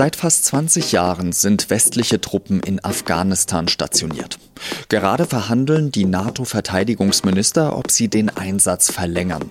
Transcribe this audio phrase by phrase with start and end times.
[0.00, 4.38] Seit fast 20 Jahren sind westliche Truppen in Afghanistan stationiert.
[4.88, 9.50] Gerade verhandeln die NATO-Verteidigungsminister, ob sie den Einsatz verlängern.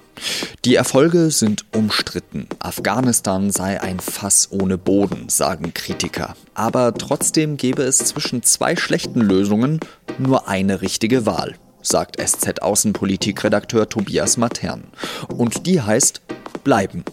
[0.66, 2.48] Die Erfolge sind umstritten.
[2.58, 6.36] Afghanistan sei ein Fass ohne Boden, sagen Kritiker.
[6.56, 9.80] Aber trotzdem gäbe es zwischen zwei schlechten Lösungen
[10.18, 14.86] nur eine richtige Wahl, sagt SZ-Außenpolitikredakteur Tobias Matern.
[15.28, 16.22] Und die heißt
[16.64, 17.04] bleiben.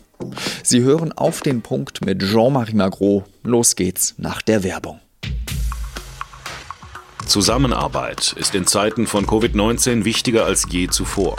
[0.62, 3.24] Sie hören auf den Punkt mit Jean-Marie Magro.
[3.42, 5.00] Los geht's nach der Werbung.
[7.26, 11.36] Zusammenarbeit ist in Zeiten von Covid-19 wichtiger als je zuvor.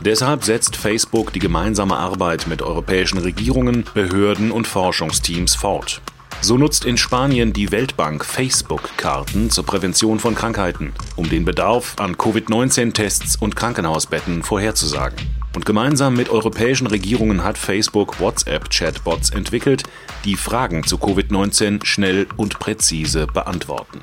[0.00, 6.02] Deshalb setzt Facebook die gemeinsame Arbeit mit europäischen Regierungen, Behörden und Forschungsteams fort.
[6.40, 12.18] So nutzt in Spanien die Weltbank Facebook-Karten zur Prävention von Krankheiten, um den Bedarf an
[12.18, 15.41] Covid-19-Tests und Krankenhausbetten vorherzusagen.
[15.54, 19.82] Und gemeinsam mit europäischen Regierungen hat Facebook WhatsApp-Chatbots entwickelt,
[20.24, 24.00] die Fragen zu Covid-19 schnell und präzise beantworten.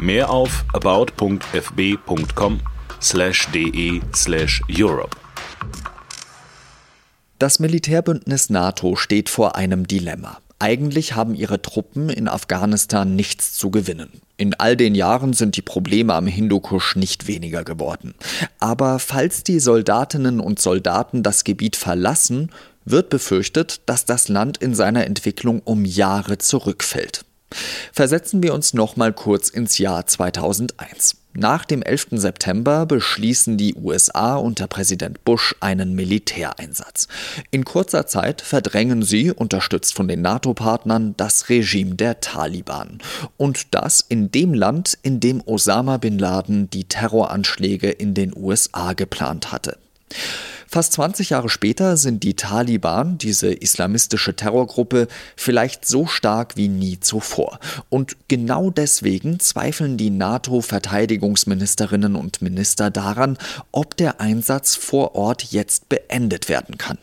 [0.00, 2.60] Mehr auf about.fb.com
[3.00, 5.16] slash de slash Europe.
[7.38, 10.38] Das Militärbündnis NATO steht vor einem Dilemma.
[10.58, 14.22] Eigentlich haben ihre Truppen in Afghanistan nichts zu gewinnen.
[14.38, 18.14] In all den Jahren sind die Probleme am Hindukusch nicht weniger geworden.
[18.58, 22.50] Aber falls die Soldatinnen und Soldaten das Gebiet verlassen,
[22.86, 27.24] wird befürchtet, dass das Land in seiner Entwicklung um Jahre zurückfällt.
[27.92, 31.16] Versetzen wir uns noch mal kurz ins Jahr 2001.
[31.38, 32.08] Nach dem 11.
[32.12, 37.08] September beschließen die USA unter Präsident Bush einen Militäreinsatz.
[37.50, 43.00] In kurzer Zeit verdrängen sie, unterstützt von den NATO-Partnern, das Regime der Taliban.
[43.36, 48.94] Und das in dem Land, in dem Osama bin Laden die Terroranschläge in den USA
[48.94, 49.76] geplant hatte.
[50.68, 56.98] Fast 20 Jahre später sind die Taliban, diese islamistische Terrorgruppe, vielleicht so stark wie nie
[57.00, 57.58] zuvor.
[57.88, 63.38] Und genau deswegen zweifeln die NATO-Verteidigungsministerinnen und Minister daran,
[63.70, 66.98] ob der Einsatz vor Ort jetzt beendet werden kann.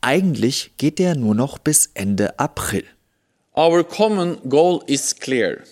[0.00, 2.84] Eigentlich geht der nur noch bis Ende April.
[3.56, 5.62] Our common goal is clear.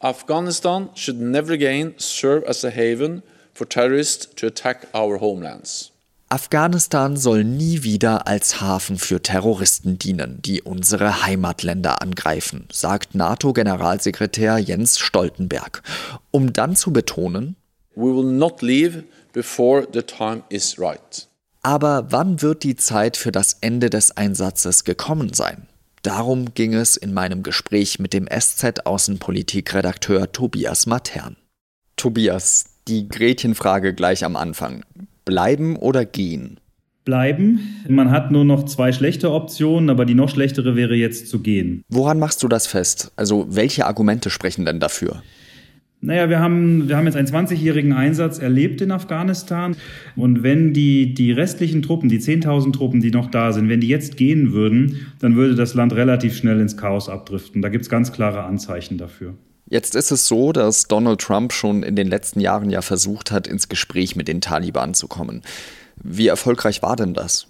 [0.00, 5.91] Afghanistan should never again serve as a haven for terrorists to attack our homelands.
[6.32, 14.56] Afghanistan soll nie wieder als Hafen für Terroristen dienen, die unsere Heimatländer angreifen, sagt NATO-Generalsekretär
[14.56, 15.82] Jens Stoltenberg,
[16.30, 17.56] um dann zu betonen,
[17.94, 19.04] We will not leave
[19.34, 21.28] before the time is right.
[21.60, 25.66] Aber wann wird die Zeit für das Ende des Einsatzes gekommen sein?
[26.00, 31.36] Darum ging es in meinem Gespräch mit dem SZ-Außenpolitikredakteur Tobias Matern.
[31.96, 34.82] Tobias, die Gretchenfrage gleich am Anfang.
[35.24, 36.58] Bleiben oder gehen?
[37.04, 37.60] Bleiben.
[37.88, 41.82] Man hat nur noch zwei schlechte Optionen, aber die noch schlechtere wäre jetzt zu gehen.
[41.88, 43.12] Woran machst du das fest?
[43.16, 45.22] Also welche Argumente sprechen denn dafür?
[46.04, 49.76] Naja, wir haben, wir haben jetzt einen 20-jährigen Einsatz erlebt in Afghanistan.
[50.16, 53.88] Und wenn die, die restlichen Truppen, die 10.000 Truppen, die noch da sind, wenn die
[53.88, 57.62] jetzt gehen würden, dann würde das Land relativ schnell ins Chaos abdriften.
[57.62, 59.34] Da gibt es ganz klare Anzeichen dafür.
[59.72, 63.46] Jetzt ist es so, dass Donald Trump schon in den letzten Jahren ja versucht hat,
[63.46, 65.40] ins Gespräch mit den Taliban zu kommen.
[65.96, 67.46] Wie erfolgreich war denn das?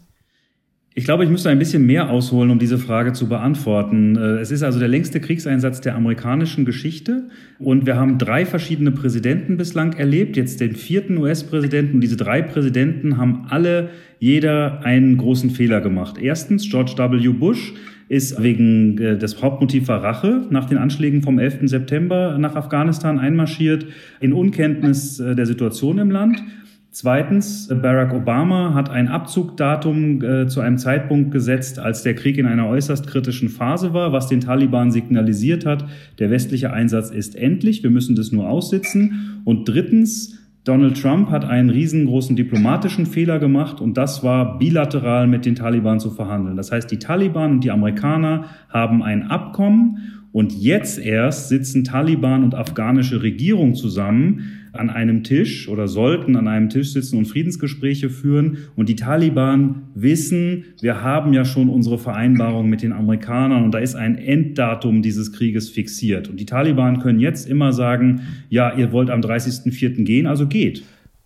[0.95, 4.15] Ich glaube, ich müsste ein bisschen mehr ausholen, um diese Frage zu beantworten.
[4.15, 7.29] Äh, es ist also der längste Kriegseinsatz der amerikanischen Geschichte
[7.59, 12.01] und wir haben drei verschiedene Präsidenten bislang erlebt, jetzt den vierten US-Präsidenten.
[12.01, 13.91] Diese drei Präsidenten haben alle
[14.21, 16.19] jeder einen großen Fehler gemacht.
[16.21, 17.29] Erstens George W.
[17.31, 17.73] Bush
[18.13, 21.61] ist wegen äh, des Hauptmotiv war Rache nach den Anschlägen vom 11.
[21.63, 23.87] September nach Afghanistan einmarschiert,
[24.21, 26.43] in Unkenntnis äh, der Situation im Land.
[26.91, 32.45] Zweitens, Barack Obama hat ein Abzugdatum äh, zu einem Zeitpunkt gesetzt, als der Krieg in
[32.45, 35.87] einer äußerst kritischen Phase war, was den Taliban signalisiert hat,
[36.19, 39.41] der westliche Einsatz ist endlich, wir müssen das nur aussitzen.
[39.45, 45.45] Und drittens, Donald Trump hat einen riesengroßen diplomatischen Fehler gemacht und das war bilateral mit
[45.45, 46.57] den Taliban zu verhandeln.
[46.57, 52.43] Das heißt, die Taliban und die Amerikaner haben ein Abkommen und jetzt erst sitzen Taliban
[52.43, 58.09] und afghanische Regierung zusammen an einem Tisch oder sollten an einem Tisch sitzen und Friedensgespräche
[58.09, 58.59] führen.
[58.75, 63.79] Und die Taliban wissen, wir haben ja schon unsere Vereinbarung mit den Amerikanern und da
[63.79, 66.29] ist ein Enddatum dieses Krieges fixiert.
[66.29, 70.05] Und die Taliban können jetzt immer sagen, ja, ihr wollt am 30.04.
[70.05, 70.83] gehen, also geht.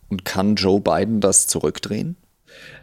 [0.09, 2.17] Und kann Joe Biden das zurückdrehen?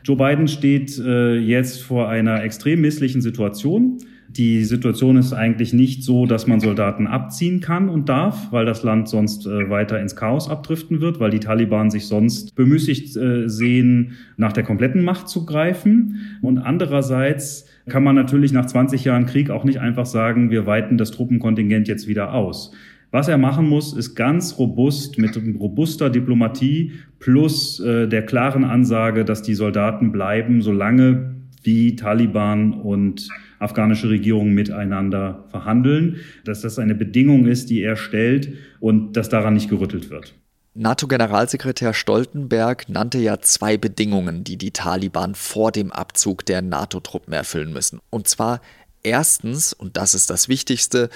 [0.04, 3.98] Joe Biden steht äh, jetzt vor einer extrem misslichen Situation.
[4.30, 8.82] Die Situation ist eigentlich nicht so, dass man Soldaten abziehen kann und darf, weil das
[8.82, 13.48] Land sonst äh, weiter ins Chaos abdriften wird, weil die Taliban sich sonst bemüßigt äh,
[13.48, 16.38] sehen, nach der kompletten Macht zu greifen.
[16.42, 20.98] Und andererseits kann man natürlich nach 20 Jahren Krieg auch nicht einfach sagen, wir weiten
[20.98, 22.72] das Truppenkontingent jetzt wieder aus.
[23.12, 29.24] Was er machen muss, ist ganz robust mit robuster Diplomatie plus äh, der klaren Ansage,
[29.24, 33.28] dass die Soldaten bleiben, solange die Taliban und
[33.64, 39.54] afghanische Regierung miteinander verhandeln, dass das eine Bedingung ist, die er stellt und dass daran
[39.56, 40.36] nicht gerüttelt wird.
[40.76, 47.74] NATO-Generalsekretär Stoltenberg nannte ja zwei Bedingungen, die die Taliban vor dem Abzug der NATO-Truppen erfüllen
[47.74, 48.00] müssen.
[48.10, 48.60] Und zwar
[49.04, 51.10] erstens, und das ist das Wichtigste,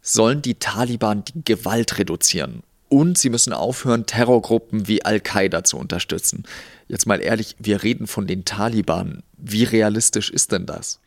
[0.00, 2.62] sollen die Taliban die Gewalt reduzieren.
[2.88, 6.44] Und sie müssen aufhören, Terrorgruppen wie Al-Qaida zu unterstützen.
[6.88, 9.22] Jetzt mal ehrlich, wir reden von den Taliban.
[9.36, 11.00] Wie realistisch ist denn das?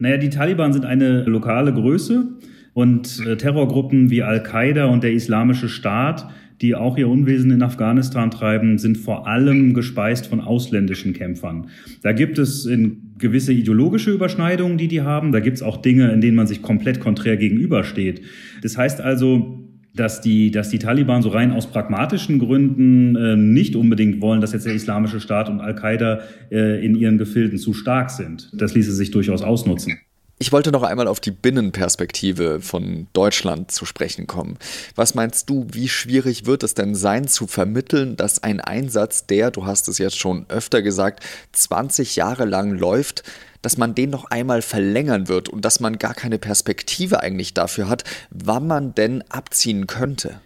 [0.00, 2.26] Naja, die Taliban sind eine lokale Größe
[2.72, 6.26] und äh, Terrorgruppen wie Al-Qaida und der Islamische Staat,
[6.62, 11.68] die auch ihr Unwesen in Afghanistan treiben, sind vor allem gespeist von ausländischen Kämpfern.
[12.02, 15.32] Da gibt es in gewisse ideologische Überschneidungen, die die haben.
[15.32, 18.22] Da gibt es auch Dinge, in denen man sich komplett konträr gegenübersteht.
[18.62, 23.76] Das heißt also, dass die, dass die Taliban so rein aus pragmatischen Gründen äh, nicht
[23.76, 26.20] unbedingt wollen, dass jetzt der Islamische Staat und Al-Qaida
[26.50, 28.50] äh, in ihren Gefilden zu stark sind.
[28.54, 29.98] Das ließe sich durchaus ausnutzen.
[30.42, 34.56] Ich wollte noch einmal auf die Binnenperspektive von Deutschland zu sprechen kommen.
[34.94, 39.50] Was meinst du, wie schwierig wird es denn sein zu vermitteln, dass ein Einsatz, der,
[39.50, 41.22] du hast es jetzt schon öfter gesagt,
[41.52, 43.22] 20 Jahre lang läuft,
[43.60, 47.90] dass man den noch einmal verlängern wird und dass man gar keine Perspektive eigentlich dafür
[47.90, 50.40] hat, wann man denn abziehen könnte?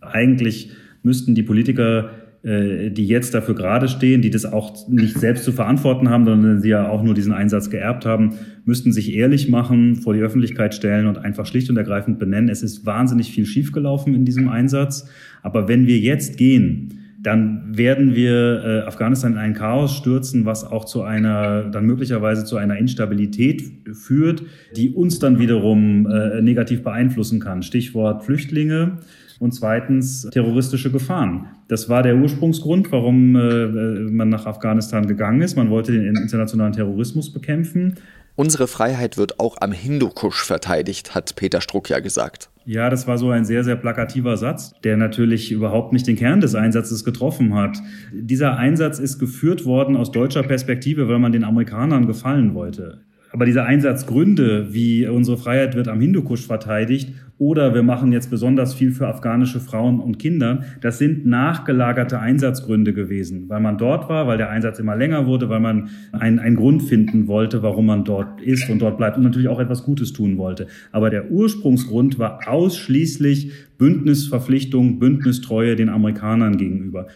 [0.00, 0.70] Eigentlich
[1.02, 2.10] müssten die Politiker
[2.44, 6.70] die jetzt dafür gerade stehen, die das auch nicht selbst zu verantworten haben, sondern sie
[6.70, 8.34] ja auch nur diesen Einsatz geerbt haben,
[8.64, 12.48] müssten sich ehrlich machen, vor die Öffentlichkeit stellen und einfach schlicht und ergreifend benennen.
[12.48, 15.08] Es ist wahnsinnig viel schiefgelaufen in diesem Einsatz.
[15.42, 20.64] Aber wenn wir jetzt gehen, dann werden wir äh, Afghanistan in ein Chaos stürzen, was
[20.64, 24.42] auch zu einer, dann möglicherweise zu einer Instabilität führt,
[24.76, 27.62] die uns dann wiederum äh, negativ beeinflussen kann.
[27.62, 28.98] Stichwort Flüchtlinge
[29.38, 31.46] und zweitens terroristische Gefahren.
[31.68, 33.66] Das war der Ursprungsgrund, warum äh,
[34.10, 35.56] man nach Afghanistan gegangen ist.
[35.56, 37.94] Man wollte den internationalen Terrorismus bekämpfen.
[38.34, 42.48] Unsere Freiheit wird auch am Hindukusch verteidigt, hat Peter Struck ja gesagt.
[42.64, 46.40] Ja, das war so ein sehr, sehr plakativer Satz, der natürlich überhaupt nicht den Kern
[46.40, 47.76] des Einsatzes getroffen hat.
[48.12, 53.02] Dieser Einsatz ist geführt worden aus deutscher Perspektive, weil man den Amerikanern gefallen wollte.
[53.32, 58.74] Aber diese Einsatzgründe, wie unsere Freiheit wird am Hindukusch verteidigt oder wir machen jetzt besonders
[58.74, 64.26] viel für afghanische Frauen und Kinder, das sind nachgelagerte Einsatzgründe gewesen, weil man dort war,
[64.26, 68.04] weil der Einsatz immer länger wurde, weil man einen, einen Grund finden wollte, warum man
[68.04, 70.66] dort ist und dort bleibt und natürlich auch etwas Gutes tun wollte.
[70.92, 77.08] Aber der Ursprungsgrund war ausschließlich Bündnisverpflichtung, Bündnistreue den Amerikanern gegenüber.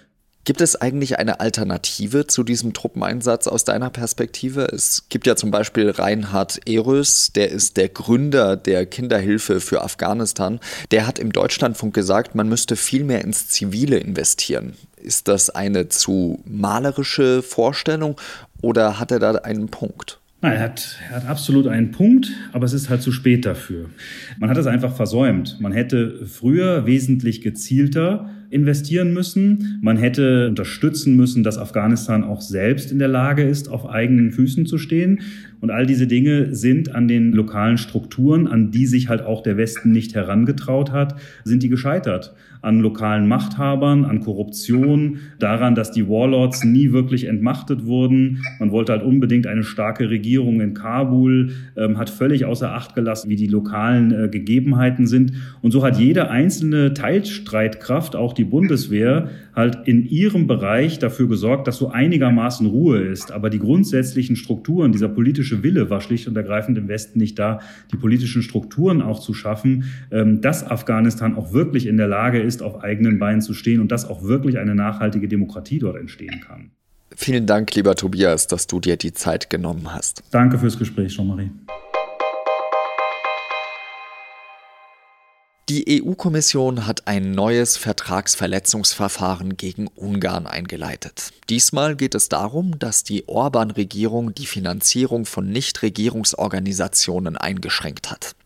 [0.47, 4.69] Gibt es eigentlich eine Alternative zu diesem Truppeneinsatz aus deiner Perspektive?
[4.73, 10.61] Es gibt ja zum Beispiel Reinhard Erös, der ist der Gründer der Kinderhilfe für Afghanistan.
[10.93, 14.75] Der hat im Deutschlandfunk gesagt, man müsste viel mehr ins Zivile investieren.
[15.03, 18.15] Ist das eine zu malerische Vorstellung
[18.63, 20.21] oder hat er da einen Punkt?
[20.43, 23.91] Er hat, er hat absolut einen Punkt, aber es ist halt zu spät dafür.
[24.39, 25.61] Man hat es einfach versäumt.
[25.61, 29.79] Man hätte früher wesentlich gezielter investieren müssen.
[29.83, 34.67] Man hätte unterstützen müssen, dass Afghanistan auch selbst in der Lage ist, auf eigenen Füßen
[34.67, 35.21] zu stehen.
[35.61, 39.57] Und all diese Dinge sind an den lokalen Strukturen, an die sich halt auch der
[39.57, 42.35] Westen nicht herangetraut hat, sind die gescheitert.
[42.63, 48.43] An lokalen Machthabern, an Korruption, daran, dass die Warlords nie wirklich entmachtet wurden.
[48.59, 53.31] Man wollte halt unbedingt eine starke Regierung in Kabul, ähm, hat völlig außer Acht gelassen,
[53.31, 55.33] wie die lokalen äh, Gegebenheiten sind.
[55.63, 61.67] Und so hat jede einzelne Teilstreitkraft, auch die Bundeswehr, halt in ihrem Bereich dafür gesorgt,
[61.67, 63.33] dass so einigermaßen Ruhe ist.
[63.33, 67.61] Aber die grundsätzlichen Strukturen, dieser politische Wille war schlicht und ergreifend im Westen nicht da,
[67.93, 72.63] die politischen Strukturen auch zu schaffen, ähm, dass Afghanistan auch wirklich in der Lage ist,
[72.63, 76.71] auf eigenen Beinen zu stehen und dass auch wirklich eine nachhaltige Demokratie dort entstehen kann.
[77.15, 80.23] Vielen Dank, lieber Tobias, dass du dir die Zeit genommen hast.
[80.33, 81.51] Danke fürs Gespräch, Jean-Marie.
[85.69, 91.33] Die EU-Kommission hat ein neues Vertragsverletzungsverfahren gegen Ungarn eingeleitet.
[91.51, 98.37] Diesmal geht es darum, dass die Orban-Regierung die Finanzierung von Nichtregierungsorganisationen eingeschränkt hat.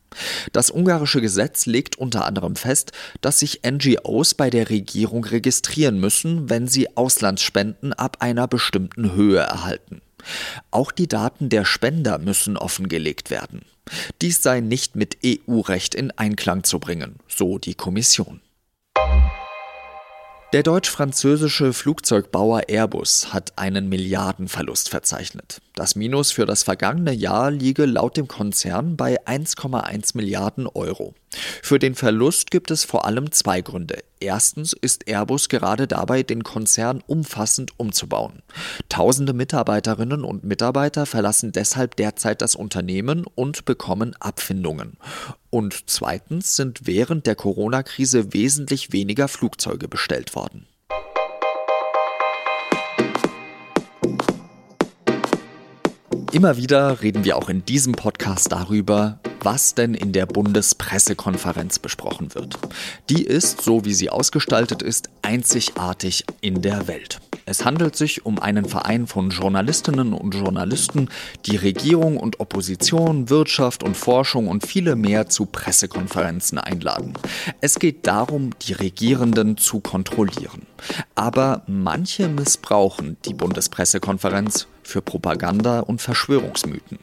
[0.54, 6.48] Das ungarische Gesetz legt unter anderem fest, dass sich NGOs bei der Regierung registrieren müssen,
[6.48, 10.00] wenn sie Auslandsspenden ab einer bestimmten Höhe erhalten.
[10.70, 13.62] Auch die Daten der Spender müssen offengelegt werden.
[14.22, 18.40] Dies sei nicht mit EU-Recht in Einklang zu bringen, so die Kommission.
[20.52, 25.60] Der deutsch-französische Flugzeugbauer Airbus hat einen Milliardenverlust verzeichnet.
[25.76, 31.14] Das Minus für das vergangene Jahr liege laut dem Konzern bei 1,1 Milliarden Euro.
[31.62, 34.02] Für den Verlust gibt es vor allem zwei Gründe.
[34.18, 38.42] Erstens ist Airbus gerade dabei, den Konzern umfassend umzubauen.
[38.88, 44.96] Tausende Mitarbeiterinnen und Mitarbeiter verlassen deshalb derzeit das Unternehmen und bekommen Abfindungen.
[45.50, 50.66] Und zweitens sind während der Corona-Krise wesentlich weniger Flugzeuge bestellt worden.
[56.32, 62.37] Immer wieder reden wir auch in diesem Podcast darüber, was denn in der Bundespressekonferenz besprochen
[62.37, 62.56] wird.
[63.08, 67.18] Die ist, so wie sie ausgestaltet ist, einzigartig in der Welt.
[67.46, 71.08] Es handelt sich um einen Verein von Journalistinnen und Journalisten,
[71.46, 77.14] die Regierung und Opposition, Wirtschaft und Forschung und viele mehr zu Pressekonferenzen einladen.
[77.60, 80.62] Es geht darum, die Regierenden zu kontrollieren.
[81.16, 86.99] Aber manche missbrauchen die Bundespressekonferenz für Propaganda und Verschwörungsmythen.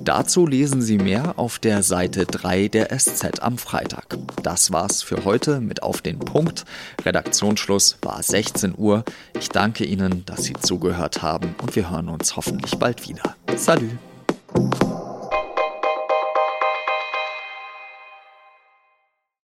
[0.00, 4.16] Dazu lesen Sie mehr auf der Seite 3 der SZ am Freitag.
[4.42, 6.64] Das war's für heute mit Auf den Punkt.
[7.04, 9.04] Redaktionsschluss war 16 Uhr.
[9.38, 13.36] Ich danke Ihnen, dass Sie zugehört haben und wir hören uns hoffentlich bald wieder.
[13.56, 14.91] Salut!